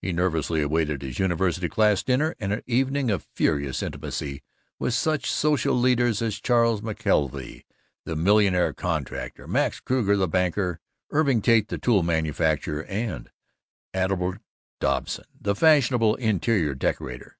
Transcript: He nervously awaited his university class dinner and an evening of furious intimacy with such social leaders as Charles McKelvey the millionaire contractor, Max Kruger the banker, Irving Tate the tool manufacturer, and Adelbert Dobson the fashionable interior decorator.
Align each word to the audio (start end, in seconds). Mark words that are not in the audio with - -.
He 0.00 0.12
nervously 0.12 0.60
awaited 0.60 1.02
his 1.02 1.20
university 1.20 1.68
class 1.68 2.02
dinner 2.02 2.34
and 2.40 2.52
an 2.52 2.64
evening 2.66 3.12
of 3.12 3.28
furious 3.32 3.80
intimacy 3.80 4.42
with 4.80 4.92
such 4.92 5.30
social 5.30 5.76
leaders 5.76 6.20
as 6.20 6.40
Charles 6.40 6.80
McKelvey 6.80 7.62
the 8.04 8.16
millionaire 8.16 8.72
contractor, 8.72 9.46
Max 9.46 9.78
Kruger 9.78 10.16
the 10.16 10.26
banker, 10.26 10.80
Irving 11.10 11.42
Tate 11.42 11.68
the 11.68 11.78
tool 11.78 12.02
manufacturer, 12.02 12.82
and 12.86 13.30
Adelbert 13.94 14.40
Dobson 14.80 15.26
the 15.40 15.54
fashionable 15.54 16.16
interior 16.16 16.74
decorator. 16.74 17.38